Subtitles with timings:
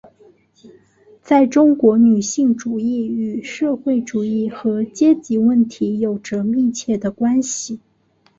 [1.21, 7.79] 在中国女性主义与社会主义和阶级问题有着密切的关系。